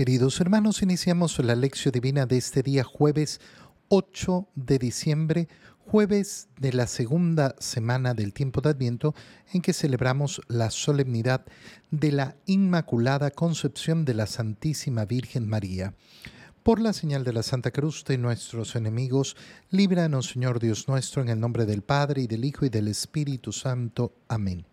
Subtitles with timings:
[0.00, 3.38] Queridos hermanos, iniciamos la lección divina de este día jueves
[3.88, 5.46] 8 de diciembre,
[5.78, 9.14] jueves de la segunda semana del tiempo de Adviento,
[9.52, 11.44] en que celebramos la solemnidad
[11.90, 15.92] de la Inmaculada Concepción de la Santísima Virgen María.
[16.62, 19.36] Por la señal de la Santa Cruz de nuestros enemigos,
[19.68, 23.52] líbranos Señor Dios nuestro, en el nombre del Padre y del Hijo y del Espíritu
[23.52, 24.14] Santo.
[24.28, 24.64] Amén.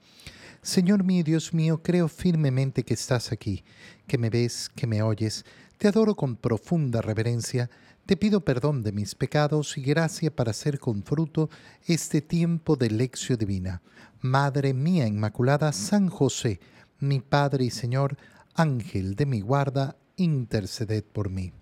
[0.68, 3.64] Señor mío, Dios mío, creo firmemente que estás aquí,
[4.06, 5.46] que me ves, que me oyes.
[5.78, 7.70] Te adoro con profunda reverencia.
[8.06, 11.50] Te pido perdón de mis pecados y gracia para hacer con fruto
[11.86, 13.82] este tiempo de lección divina.
[14.20, 16.60] Madre mía Inmaculada, San José,
[17.00, 18.18] mi Padre y Señor,
[18.54, 21.54] Ángel de mi guarda, interceded por mí.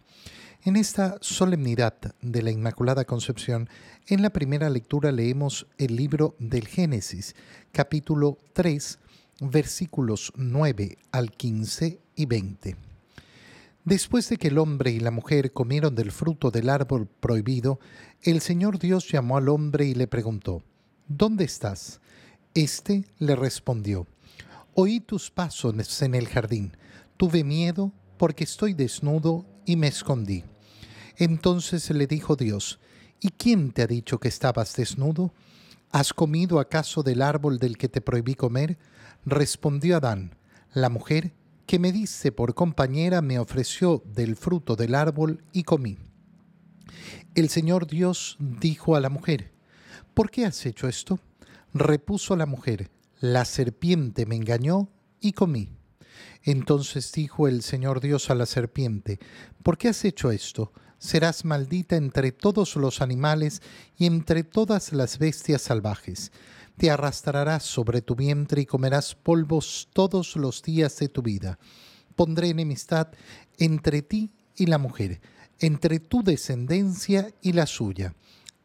[0.66, 1.94] En esta solemnidad
[2.24, 3.70] de la Inmaculada Concepción,
[4.08, 7.36] en la primera lectura leemos el libro del Génesis,
[7.72, 8.98] capítulo 3,
[9.41, 12.78] versículos 9 al 15 y 20.
[13.84, 17.80] Después de que el hombre y la mujer comieron del fruto del árbol prohibido,
[18.24, 20.63] el Señor Dios llamó al hombre y le preguntó,
[21.08, 22.02] ¿Dónde estás?
[22.55, 24.08] Este le respondió,
[24.74, 26.76] Oí tus pasos en el jardín,
[27.18, 30.43] tuve miedo porque estoy desnudo y me escondí.
[31.18, 32.80] Entonces le dijo Dios,
[33.20, 35.34] ¿y quién te ha dicho que estabas desnudo?
[35.91, 38.77] ¿Has comido acaso del árbol del que te prohibí comer?
[39.26, 40.36] Respondió Adán,
[40.74, 41.34] la mujer
[41.66, 45.98] que me diste por compañera me ofreció del fruto del árbol y comí.
[47.34, 49.54] El Señor Dios dijo a la mujer,
[50.13, 51.20] ¿por qué has hecho esto?
[51.74, 55.70] Repuso la mujer, la serpiente me engañó y comí.
[56.43, 59.20] Entonces dijo el Señor Dios a la serpiente,
[59.63, 60.71] ¿por qué has hecho esto?
[60.98, 63.62] Serás maldita entre todos los animales
[63.98, 66.31] y entre todas las bestias salvajes.
[66.78, 71.57] Te arrastrarás sobre tu vientre y comerás polvos todos los días de tu vida.
[72.16, 73.09] Pondré enemistad
[73.57, 75.22] entre ti y la mujer,
[75.59, 78.13] entre tu descendencia y la suya.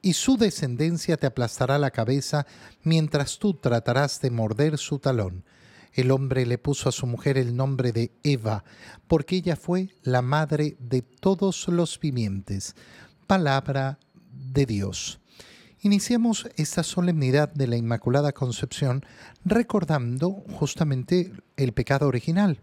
[0.03, 2.47] Y su descendencia te aplastará la cabeza,
[2.82, 5.44] mientras tú tratarás de morder su talón.
[5.93, 8.65] El hombre le puso a su mujer el nombre de Eva,
[9.09, 12.75] porque ella fue la madre de todos los vivientes.
[13.27, 13.99] Palabra
[14.33, 15.21] de Dios.
[15.83, 19.05] Iniciamos esta solemnidad de la Inmaculada Concepción
[19.45, 22.61] recordando justamente el pecado original.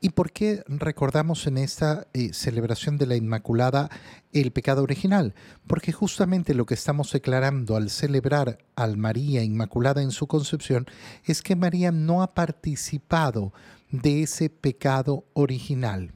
[0.00, 3.90] ¿Y por qué recordamos en esta eh, celebración de la Inmaculada
[4.32, 5.34] el pecado original?
[5.66, 10.86] Porque justamente lo que estamos declarando al celebrar al María Inmaculada en su concepción
[11.24, 13.52] es que María no ha participado
[13.90, 16.12] de ese pecado original.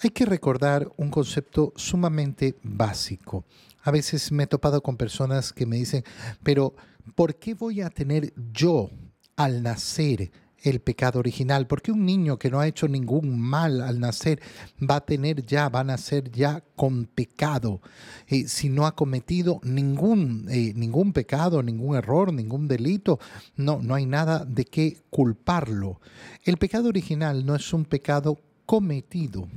[0.00, 3.44] Hay que recordar un concepto sumamente básico.
[3.82, 6.02] A veces me he topado con personas que me dicen,
[6.42, 6.74] pero
[7.14, 8.90] ¿por qué voy a tener yo
[9.36, 14.00] al nacer el pecado original, porque un niño que no ha hecho ningún mal al
[14.00, 14.40] nacer
[14.78, 17.80] va a tener ya, va a nacer ya con pecado,
[18.26, 23.20] eh, si no ha cometido ningún, eh, ningún pecado, ningún error, ningún delito,
[23.56, 26.00] no, no hay nada de qué culparlo.
[26.44, 29.48] El pecado original no es un pecado cometido,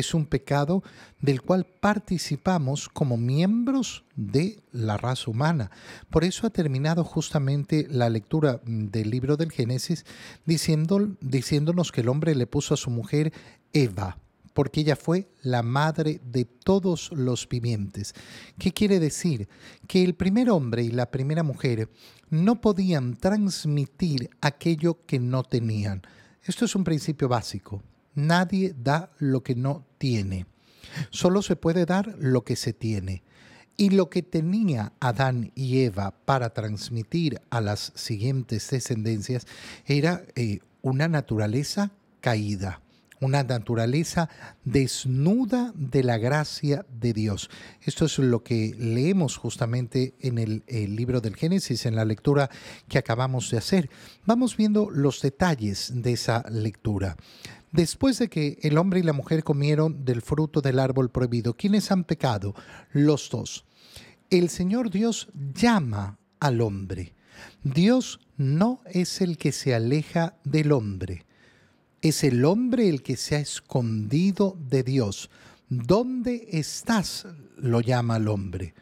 [0.00, 0.82] es un pecado
[1.20, 5.70] del cual participamos como miembros de la raza humana.
[6.10, 10.04] Por eso ha terminado justamente la lectura del libro del Génesis
[10.44, 13.32] diciéndonos que el hombre le puso a su mujer
[13.72, 14.18] Eva,
[14.52, 18.14] porque ella fue la madre de todos los vivientes.
[18.58, 19.48] ¿Qué quiere decir?
[19.86, 21.90] Que el primer hombre y la primera mujer
[22.30, 26.02] no podían transmitir aquello que no tenían.
[26.42, 27.82] Esto es un principio básico.
[28.16, 30.46] Nadie da lo que no tiene.
[31.10, 33.22] Solo se puede dar lo que se tiene.
[33.76, 39.46] Y lo que tenía Adán y Eva para transmitir a las siguientes descendencias
[39.84, 42.80] era eh, una naturaleza caída,
[43.20, 44.28] una naturaleza
[44.64, 47.50] desnuda de la gracia de Dios.
[47.82, 50.62] Esto es lo que leemos justamente en el,
[50.96, 52.50] libro del Génesis, en la lectura
[52.88, 53.90] que acabamos de hacer.
[54.24, 57.16] Vamos viendo los detalles de esa lectura.
[57.72, 61.90] Después de que el hombre y la mujer comieron del fruto del árbol prohibido, ¿quiénes
[61.90, 62.54] han pecado?
[62.92, 63.64] Los dos.
[64.30, 67.14] El Señor Dios llama al hombre.
[67.62, 71.25] Dios no es el que se aleja del hombre.
[72.02, 75.30] Es el hombre el que se ha escondido de Dios.
[75.68, 77.26] ¿Dónde estás?
[77.56, 78.74] lo llama al hombre.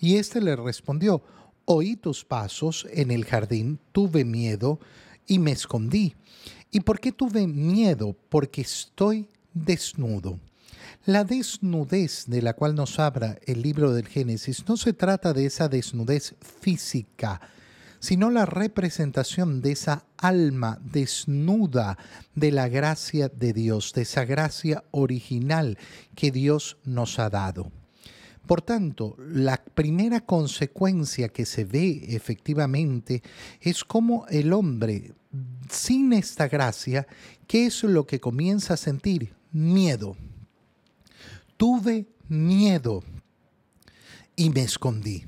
[0.00, 1.22] Y éste le respondió,
[1.64, 4.80] oí tus pasos en el jardín, tuve miedo
[5.26, 6.14] y me escondí.
[6.70, 8.16] ¿Y por qué tuve miedo?
[8.28, 10.40] Porque estoy desnudo.
[11.06, 15.46] La desnudez de la cual nos habla el libro del Génesis no se trata de
[15.46, 17.40] esa desnudez física,
[18.04, 21.96] sino la representación de esa alma desnuda
[22.34, 25.78] de la gracia de Dios, de esa gracia original
[26.14, 27.72] que Dios nos ha dado.
[28.46, 33.22] Por tanto, la primera consecuencia que se ve efectivamente
[33.62, 35.14] es cómo el hombre,
[35.70, 37.06] sin esta gracia,
[37.46, 39.32] ¿qué es lo que comienza a sentir?
[39.50, 40.14] Miedo.
[41.56, 43.02] Tuve miedo
[44.36, 45.24] y me escondí.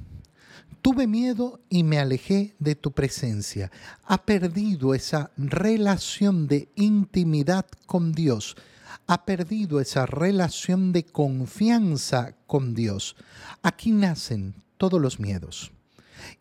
[0.86, 3.72] Tuve miedo y me alejé de tu presencia.
[4.04, 8.54] Ha perdido esa relación de intimidad con Dios.
[9.08, 13.16] Ha perdido esa relación de confianza con Dios.
[13.62, 15.72] Aquí nacen todos los miedos.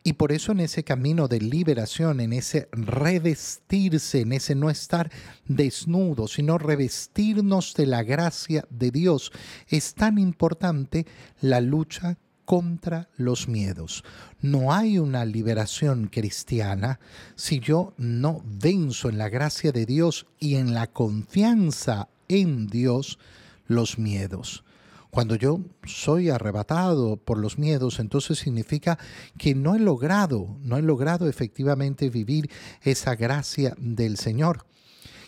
[0.03, 5.11] Y por eso en ese camino de liberación, en ese revestirse, en ese no estar
[5.47, 9.31] desnudo, sino revestirnos de la gracia de Dios,
[9.67, 11.07] es tan importante
[11.41, 14.03] la lucha contra los miedos.
[14.41, 16.99] No hay una liberación cristiana
[17.35, 23.19] si yo no venzo en la gracia de Dios y en la confianza en Dios
[23.67, 24.63] los miedos.
[25.09, 28.99] Cuando yo soy arrebatado por los miedos, entonces significa
[29.37, 32.49] que no he logrado, no he logrado efectivamente vivir
[32.81, 34.65] esa gracia del Señor.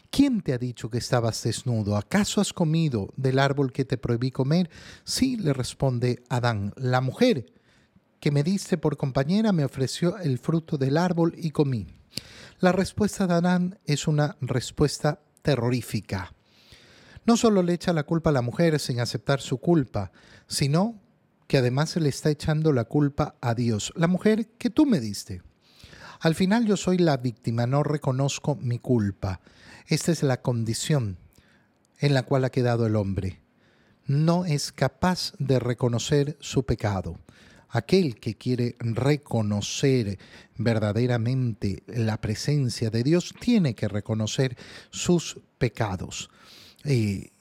[0.09, 1.98] ¿Quién te ha dicho que estabas desnudo?
[1.98, 4.69] ¿Acaso has comido del árbol que te prohibí comer?
[5.04, 6.74] Sí, le responde Adán.
[6.77, 7.45] La mujer
[8.19, 11.88] que me diste por compañera me ofreció el fruto del árbol y comí.
[12.59, 16.33] La respuesta de Adán es una respuesta terrorífica
[17.27, 20.13] no solo le echa la culpa a la mujer sin aceptar su culpa,
[20.48, 20.95] sino
[21.45, 25.01] que además se le está echando la culpa a Dios, la mujer que tú me
[25.01, 25.44] diste.
[26.21, 29.42] Al final yo soy la víctima, no reconozco mi culpa.
[29.88, 31.18] Esta es la condición
[32.00, 33.39] en la cual ha quedado el hombre.
[34.06, 37.18] No es capaz de reconocer su pecado.
[37.69, 40.19] Aquel que quiere reconocer
[40.57, 44.57] verdaderamente la presencia de Dios tiene que reconocer
[44.89, 46.30] sus pecados.
[46.84, 47.31] Eh,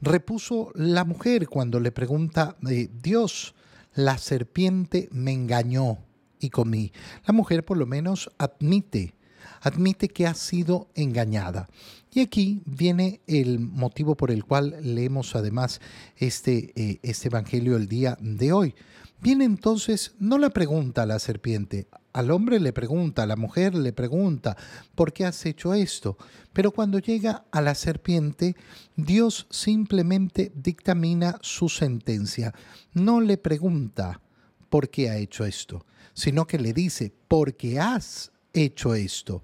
[0.00, 3.56] repuso la mujer cuando le pregunta, eh, Dios,
[3.94, 5.98] la serpiente me engañó
[6.38, 6.92] y comí.
[7.26, 9.14] La mujer por lo menos admite,
[9.60, 11.68] admite que ha sido engañada.
[12.12, 15.80] Y aquí viene el motivo por el cual leemos además
[16.16, 18.74] este, eh, este Evangelio el día de hoy.
[19.20, 23.74] Viene entonces, no la pregunta a la serpiente, al hombre le pregunta, a la mujer
[23.74, 24.56] le pregunta,
[24.94, 26.16] ¿por qué has hecho esto?
[26.52, 28.56] Pero cuando llega a la serpiente,
[28.96, 32.54] Dios simplemente dictamina su sentencia.
[32.94, 34.20] No le pregunta
[34.68, 35.84] por qué ha hecho esto,
[36.14, 39.42] sino que le dice, porque has hecho esto.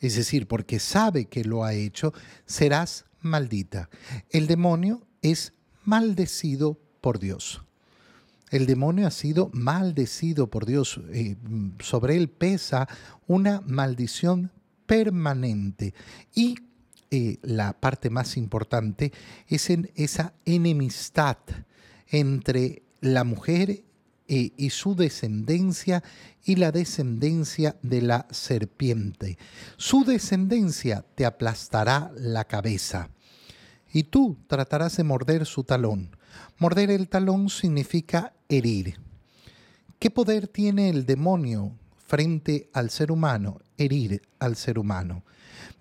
[0.00, 2.12] Es decir, porque sabe que lo ha hecho,
[2.44, 3.88] serás maldita.
[4.30, 5.52] El demonio es
[5.84, 7.62] maldecido por Dios.
[8.50, 11.00] El demonio ha sido maldecido por Dios.
[11.12, 11.36] Eh,
[11.80, 12.88] sobre él pesa
[13.26, 14.50] una maldición
[14.86, 15.94] permanente.
[16.34, 16.56] Y
[17.10, 19.12] eh, la parte más importante
[19.48, 21.38] es en esa enemistad
[22.08, 23.84] entre la mujer
[24.34, 26.02] eh, y su descendencia
[26.42, 29.36] y la descendencia de la serpiente.
[29.76, 33.10] Su descendencia te aplastará la cabeza
[33.92, 36.16] y tú tratarás de morder su talón.
[36.56, 38.98] Morder el talón significa herir.
[39.98, 43.60] ¿Qué poder tiene el demonio frente al ser humano?
[43.76, 45.24] Herir al ser humano.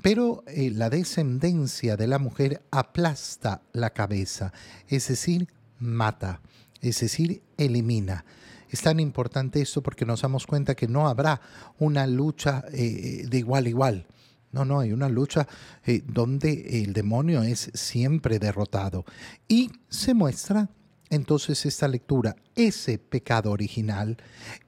[0.02, 4.52] Pero eh, la descendencia de la mujer aplasta la cabeza,
[4.90, 5.48] es decir,
[5.80, 6.42] mata,
[6.82, 8.26] es decir, elimina.
[8.72, 11.42] Es tan importante esto porque nos damos cuenta que no habrá
[11.78, 14.08] una lucha eh, de igual a igual.
[14.54, 15.46] No, no, hay una lucha
[15.86, 19.04] eh, donde el demonio es siempre derrotado.
[19.50, 20.70] Y se muestra
[21.10, 24.16] entonces esta lectura, ese pecado original,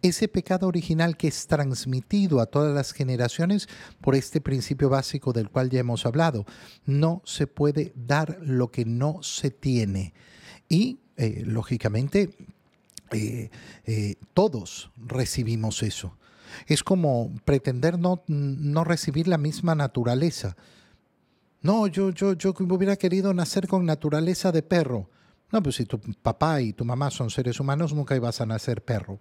[0.02, 3.70] ese pecado original que es transmitido a todas las generaciones
[4.02, 6.46] por este principio básico del cual ya hemos hablado.
[6.86, 10.14] No se puede dar lo que no se tiene.
[10.68, 12.36] Y, eh, lógicamente,
[13.12, 16.18] eh, todos recibimos eso.
[16.68, 20.56] Es como pretender no, no recibir la misma naturaleza.
[21.62, 25.10] No, yo, yo, yo hubiera querido nacer con naturaleza de perro.
[25.52, 28.84] No, pues si tu papá y tu mamá son seres humanos, nunca ibas a nacer
[28.84, 29.20] perro.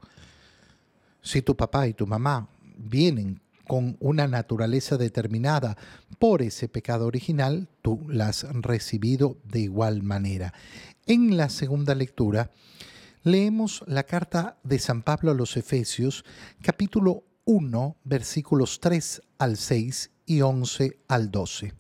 [1.21, 5.77] Si tu papá y tu mamá vienen con una naturaleza determinada
[6.19, 10.53] por ese pecado original, tú la has recibido de igual manera.
[11.07, 12.51] En la segunda lectura,
[13.25, 16.25] leemos la carta de San Pablo a los Efesios,
[16.61, 21.73] capítulo 1, versículos 3 al 6 y 11 al 12.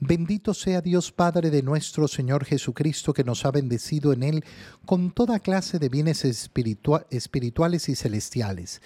[0.00, 4.44] Bendito sea Dios Padre de nuestro Señor Jesucristo, que nos ha bendecido en Él
[4.86, 8.80] con toda clase de bienes espirituales y celestiales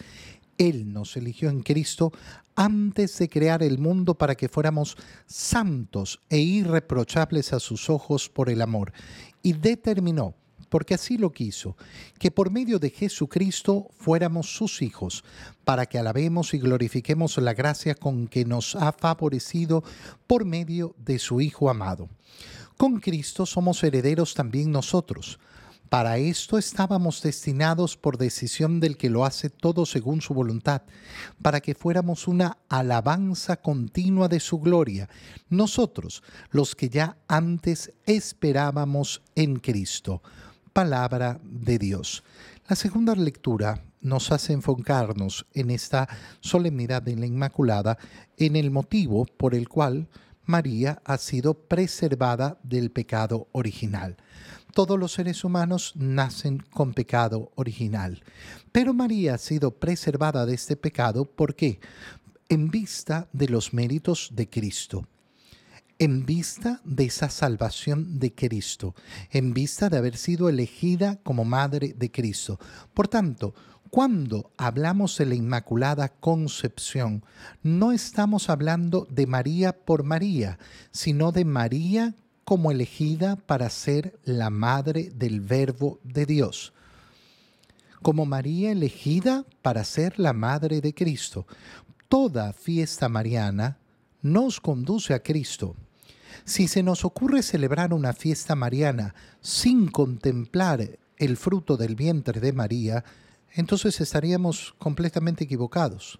[0.56, 2.12] Él nos eligió en Cristo
[2.54, 4.96] antes de crear el mundo para que fuéramos
[5.26, 8.92] santos e irreprochables a sus ojos por el amor,
[9.42, 10.34] y determinó
[10.72, 11.76] porque así lo quiso,
[12.18, 15.22] que por medio de Jesucristo fuéramos sus hijos,
[15.64, 19.84] para que alabemos y glorifiquemos la gracia con que nos ha favorecido
[20.26, 22.08] por medio de su Hijo amado.
[22.78, 25.38] Con Cristo somos herederos también nosotros.
[25.90, 30.80] Para esto estábamos destinados por decisión del que lo hace todo según su voluntad,
[31.42, 35.10] para que fuéramos una alabanza continua de su gloria,
[35.50, 40.22] nosotros, los que ya antes esperábamos en Cristo
[40.72, 42.24] palabra de Dios.
[42.68, 46.08] La segunda lectura nos hace enfocarnos en esta
[46.40, 47.98] solemnidad de la Inmaculada,
[48.36, 50.08] en el motivo por el cual
[50.44, 54.16] María ha sido preservada del pecado original.
[54.74, 58.22] Todos los seres humanos nacen con pecado original,
[58.72, 61.78] pero María ha sido preservada de este pecado ¿por qué?
[62.48, 65.06] En vista de los méritos de Cristo
[66.02, 68.96] en vista de esa salvación de Cristo,
[69.30, 72.58] en vista de haber sido elegida como madre de Cristo.
[72.92, 73.54] Por tanto,
[73.88, 77.24] cuando hablamos de la Inmaculada Concepción,
[77.62, 80.58] no estamos hablando de María por María,
[80.90, 86.72] sino de María como elegida para ser la madre del Verbo de Dios.
[88.02, 91.46] Como María elegida para ser la madre de Cristo.
[92.08, 93.78] Toda fiesta mariana
[94.20, 95.76] nos conduce a Cristo.
[96.44, 102.52] Si se nos ocurre celebrar una fiesta mariana sin contemplar el fruto del vientre de
[102.52, 103.04] María,
[103.52, 106.18] entonces estaríamos completamente equivocados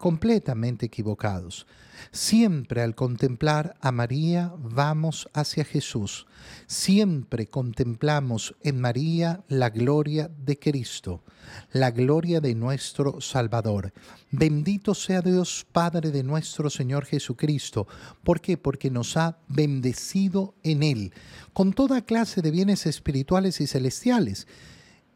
[0.00, 1.66] completamente equivocados.
[2.10, 6.26] Siempre al contemplar a María vamos hacia Jesús.
[6.66, 11.22] Siempre contemplamos en María la gloria de Cristo,
[11.70, 13.92] la gloria de nuestro Salvador.
[14.30, 17.86] Bendito sea Dios Padre de nuestro Señor Jesucristo.
[18.24, 18.56] ¿Por qué?
[18.56, 21.12] Porque nos ha bendecido en Él,
[21.52, 24.48] con toda clase de bienes espirituales y celestiales.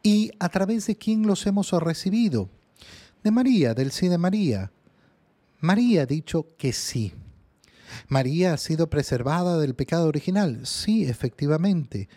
[0.03, 2.51] ¿Y a través de quién los hemos recibido?
[3.25, 4.71] De María, del sí de María.
[5.59, 7.11] María ha dicho que sí.
[8.07, 10.67] María ha sido preservada del pecado original.
[10.67, 12.07] Sí, efectivamente.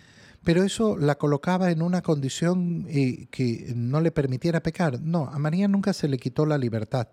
[0.45, 5.01] Pero eso la colocaba en una condición eh, que no le permitiera pecar.
[5.01, 7.09] No, a María nunca se le quitó la libertad.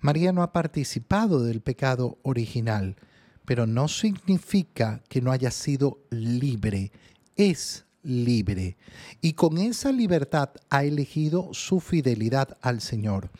[0.00, 2.96] María no ha participado del pecado original,
[3.44, 6.90] pero no significa que no haya sido libre.
[7.36, 8.76] Es libre
[9.20, 13.30] y con esa libertad ha elegido su fidelidad al Señor.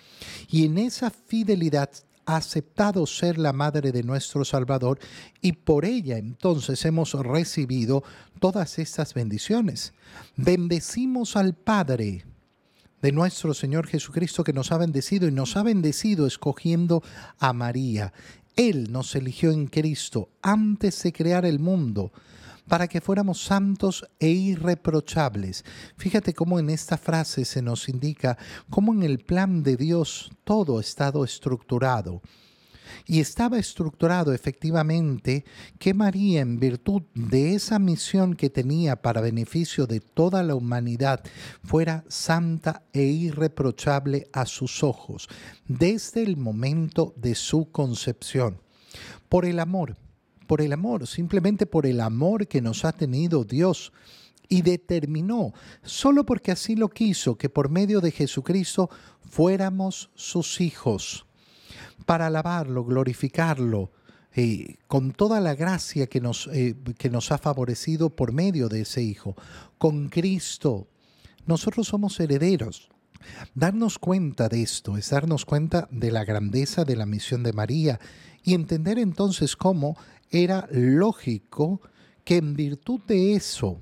[0.48, 1.90] Y en esa fidelidad
[2.24, 4.98] ha aceptado ser la madre de nuestro Salvador
[5.40, 8.04] y por ella entonces hemos recibido
[8.38, 9.92] todas estas bendiciones.
[10.36, 12.24] Bendecimos al Padre
[13.00, 17.02] de nuestro Señor Jesucristo que nos ha bendecido y nos ha bendecido escogiendo
[17.40, 18.12] a María.
[18.54, 22.12] Él nos eligió en Cristo antes de crear el mundo
[22.68, 25.64] para que fuéramos santos e irreprochables.
[25.96, 28.38] Fíjate cómo en esta frase se nos indica
[28.70, 32.22] cómo en el plan de Dios todo ha estado estructurado.
[33.06, 35.44] Y estaba estructurado efectivamente
[35.78, 41.22] que María, en virtud de esa misión que tenía para beneficio de toda la humanidad,
[41.64, 45.28] fuera santa e irreprochable a sus ojos,
[45.66, 48.60] desde el momento de su concepción.
[49.28, 49.96] Por el amor,
[50.52, 53.90] por el amor, simplemente por el amor que nos ha tenido Dios.
[54.50, 58.90] Y determinó, solo porque así lo quiso, que por medio de Jesucristo
[59.22, 61.24] fuéramos sus hijos,
[62.04, 63.92] para alabarlo, glorificarlo,
[64.34, 68.82] eh, con toda la gracia que nos, eh, que nos ha favorecido por medio de
[68.82, 69.34] ese Hijo.
[69.78, 70.86] Con Cristo,
[71.46, 72.90] nosotros somos herederos.
[73.54, 78.00] Darnos cuenta de esto es darnos cuenta de la grandeza de la misión de María
[78.42, 79.96] y entender entonces cómo
[80.32, 81.80] era lógico
[82.24, 83.80] que en virtud de eso,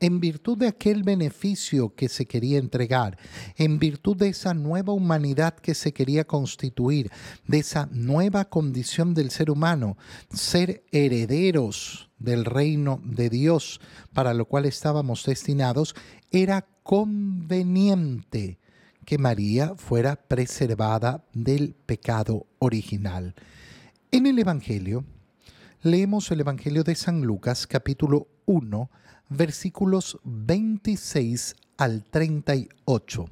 [0.00, 3.18] en virtud de aquel beneficio que se quería entregar,
[3.56, 7.10] en virtud de esa nueva humanidad que se quería constituir,
[7.46, 9.98] de esa nueva condición del ser humano,
[10.32, 13.80] ser herederos del reino de Dios
[14.14, 15.94] para lo cual estábamos destinados,
[16.30, 18.58] era conveniente
[19.04, 23.34] que María fuera preservada del pecado original.
[24.12, 25.04] En el Evangelio,
[25.82, 28.90] leemos el Evangelio de San Lucas capítulo 1
[29.30, 33.24] versículos 26 al 38.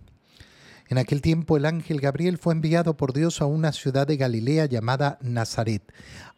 [0.88, 4.64] En aquel tiempo el ángel Gabriel fue enviado por Dios a una ciudad de Galilea
[4.64, 5.92] llamada Nazaret,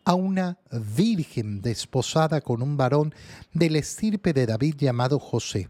[0.05, 3.15] a una virgen desposada con un varón
[3.53, 5.69] del estirpe de David llamado José.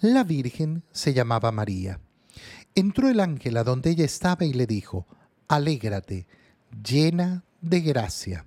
[0.00, 1.98] La virgen se llamaba María.
[2.76, 5.08] Entró el ángel a donde ella estaba y le dijo,
[5.48, 6.28] Alégrate,
[6.84, 8.46] llena de gracia.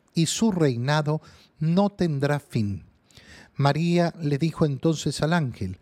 [0.13, 1.21] y su reinado
[1.59, 2.85] no tendrá fin.
[3.55, 5.79] María le dijo entonces al ángel,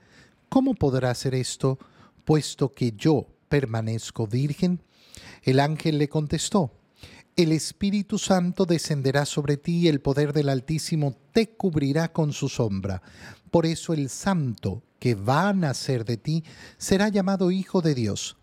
[0.50, 1.78] ¿Cómo podrá ser esto,
[2.26, 4.82] puesto que yo permanezco virgen?
[5.44, 6.74] El ángel le contestó,
[7.36, 12.50] el Espíritu Santo descenderá sobre ti y el poder del Altísimo te cubrirá con su
[12.50, 13.02] sombra.
[13.52, 16.44] Por eso el santo que va a nacer de ti
[16.78, 18.36] será llamado Hijo de Dios.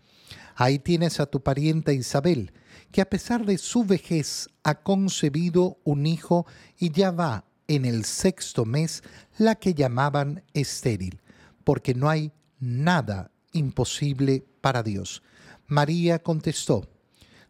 [0.55, 2.53] Ahí tienes a tu parienta Isabel,
[2.91, 6.45] que a pesar de su vejez ha concebido un hijo
[6.77, 9.03] y ya va en el sexto mes
[9.37, 11.21] la que llamaban estéril,
[11.63, 15.21] porque no hay nada imposible para Dios.
[15.67, 16.89] María contestó,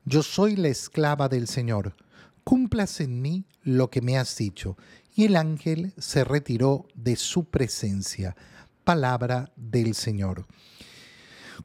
[0.05, 1.95] yo soy la esclava del Señor,
[2.43, 4.77] cumplas en mí lo que me has dicho.
[5.13, 8.35] Y el ángel se retiró de su presencia.
[8.83, 10.45] Palabra del Señor.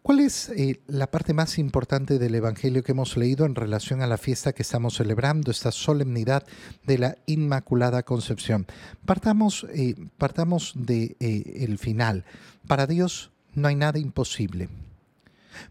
[0.03, 4.09] ¿Cuál es eh, la parte más importante del Evangelio que hemos leído en relación a
[4.09, 6.45] la fiesta que estamos celebrando, esta solemnidad
[6.85, 8.67] de la Inmaculada Concepción?
[9.05, 12.25] Partamos, eh, partamos del de, eh, final.
[12.67, 14.69] Para Dios no hay nada imposible.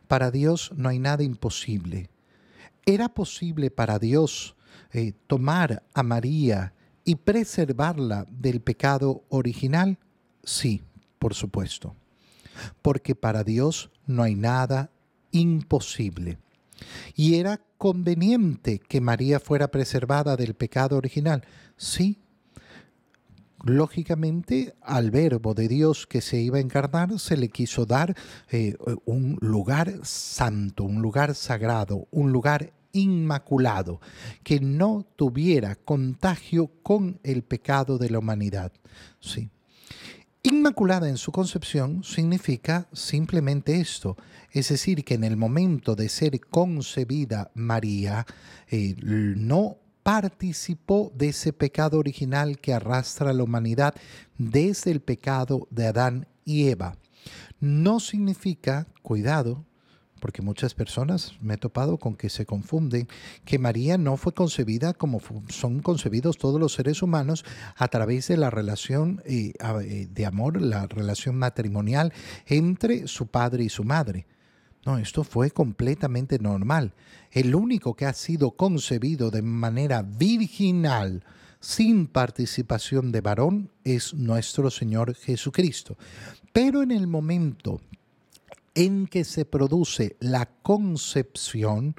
[0.07, 2.09] Para Dios no hay nada imposible.
[2.85, 4.55] ¿Era posible para Dios
[5.27, 6.73] tomar a María
[7.03, 9.97] y preservarla del pecado original?
[10.43, 10.81] Sí,
[11.19, 11.95] por supuesto.
[12.81, 14.91] Porque para Dios no hay nada
[15.31, 16.38] imposible.
[17.15, 21.43] ¿Y era conveniente que María fuera preservada del pecado original?
[21.77, 22.20] Sí.
[23.63, 28.15] Lógicamente, al verbo de Dios que se iba a encarnar, se le quiso dar
[28.49, 28.75] eh,
[29.06, 34.02] un lugar santo, un lugar sagrado, un lugar inmaculado,
[34.43, 38.71] que no tuviera contagio con el pecado de la humanidad.
[39.19, 39.52] Sí.
[40.43, 44.17] Inmaculada en su concepción significa simplemente esto,
[44.51, 48.25] es decir, que en el momento de ser concebida María,
[48.67, 53.93] eh, no participó de ese pecado original que arrastra a la humanidad
[54.39, 56.97] desde el pecado de Adán y Eva.
[57.60, 59.63] No significa, cuidado,
[60.21, 63.10] porque muchas personas me he topado con que se confunden,
[63.43, 67.43] que María no fue concebida como son concebidos todos los seres humanos
[67.75, 69.53] a través de la relación eh,
[69.84, 72.13] eh, de amor, la relación matrimonial
[72.45, 74.27] entre su padre y su madre.
[74.86, 76.93] No, esto fue completamente normal.
[77.31, 81.23] El único que ha sido concebido de manera virginal,
[81.60, 85.97] sin participación de varón, es nuestro Señor Jesucristo.
[86.53, 87.81] Pero en el momento
[88.75, 91.95] en que se produce la concepción,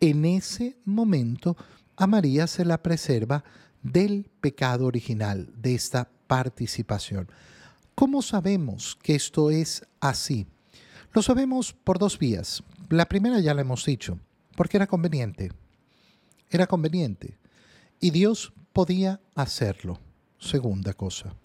[0.00, 1.56] en ese momento
[1.96, 3.44] a María se la preserva
[3.82, 7.28] del pecado original, de esta participación.
[7.94, 10.46] ¿Cómo sabemos que esto es así?
[11.12, 12.62] Lo sabemos por dos vías.
[12.88, 14.18] La primera ya la hemos dicho,
[14.56, 15.52] porque era conveniente.
[16.50, 17.36] Era conveniente.
[18.00, 19.98] Y Dios podía hacerlo.
[20.40, 21.36] Segunda cosa.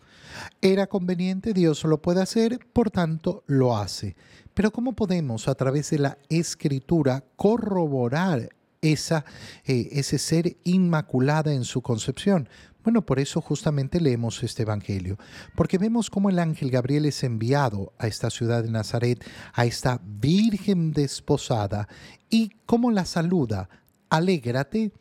[0.62, 4.16] Era conveniente, Dios lo puede hacer, por tanto lo hace.
[4.54, 8.50] Pero ¿cómo podemos a través de la escritura corroborar
[8.82, 9.26] esa,
[9.66, 12.48] eh, ese ser inmaculada en su concepción?
[12.84, 15.18] Bueno, por eso justamente leemos este Evangelio,
[15.56, 20.00] porque vemos cómo el ángel Gabriel es enviado a esta ciudad de Nazaret, a esta
[20.04, 21.90] Virgen desposada,
[22.30, 23.70] y cómo la saluda,
[24.10, 24.94] alégrate,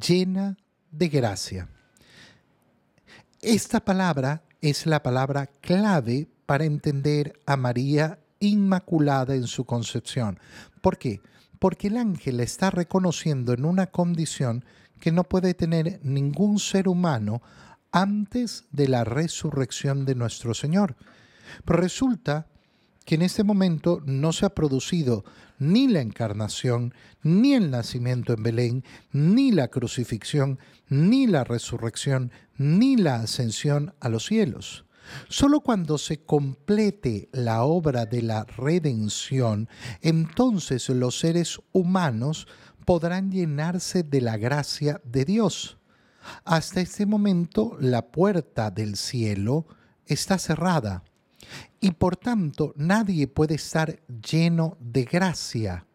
[0.00, 0.56] llena
[0.90, 1.68] de gracia.
[3.46, 10.40] Esta palabra es la palabra clave para entender a María Inmaculada en su concepción.
[10.80, 11.20] ¿Por qué?
[11.60, 14.64] Porque el ángel está reconociendo en una condición
[14.98, 17.40] que no puede tener ningún ser humano
[17.92, 20.96] antes de la resurrección de nuestro Señor.
[21.64, 22.48] Pero resulta
[23.06, 25.24] que en este momento no se ha producido
[25.58, 26.92] ni la encarnación,
[27.22, 34.08] ni el nacimiento en Belén, ni la crucifixión, ni la resurrección, ni la ascensión a
[34.08, 34.84] los cielos.
[35.28, 39.68] Solo cuando se complete la obra de la redención,
[40.02, 42.48] entonces los seres humanos
[42.84, 45.78] podrán llenarse de la gracia de Dios.
[46.44, 49.64] Hasta este momento la puerta del cielo
[50.06, 51.04] está cerrada
[51.80, 55.86] Y por tanto, nadie puede estar lleno de gracia.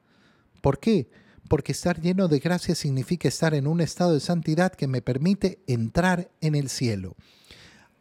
[0.62, 1.10] ¿Por qué?
[1.48, 5.62] Porque estar lleno de gracia significa estar en un estado de santidad que me permite
[5.68, 7.16] entrar en el cielo.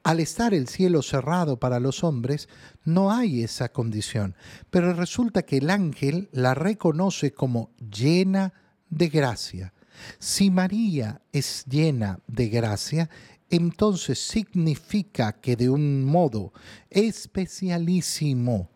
[0.03, 2.49] Al estar el cielo cerrado para los hombres,
[2.85, 4.35] no hay esa condición,
[4.71, 8.55] pero resulta que el ángel la reconoce como llena
[8.89, 9.75] de gracia.
[10.19, 13.11] Si María es llena de gracia,
[13.51, 16.53] entonces significa que de un modo
[16.89, 18.71] especialísimo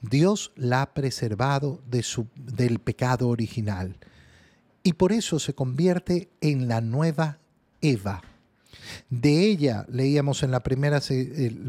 [0.00, 3.96] Dios la ha preservado de su, del pecado original
[4.82, 7.38] y por eso se convierte en la nueva
[7.82, 8.22] Eva.
[9.10, 11.00] De ella, leíamos en la primera,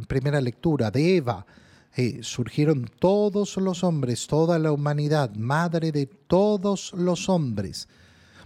[0.07, 1.45] primera lectura, de Eva
[1.93, 7.89] eh, surgieron todos los hombres, toda la humanidad, madre de todos los hombres.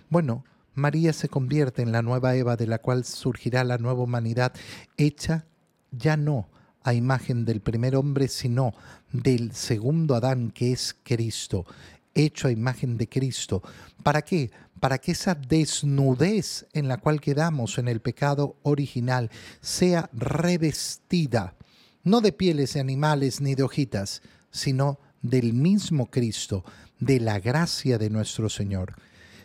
[0.10, 0.44] Bueno,
[0.76, 4.54] María se convierte en la nueva Eva de la cual surgirá la nueva humanidad,
[4.98, 5.46] hecha
[5.92, 6.50] ya no
[6.84, 8.74] a imagen del primer hombre, sino
[9.12, 11.66] del segundo Adán, que es Cristo,
[12.14, 13.64] hecho a imagen de Cristo.
[14.04, 14.52] ¿Para qué?
[14.80, 21.56] Para que esa desnudez en la cual quedamos en el pecado original sea revestida,
[22.04, 26.64] no de pieles de animales ni de hojitas, sino del mismo Cristo,
[27.00, 28.96] de la gracia de nuestro Señor.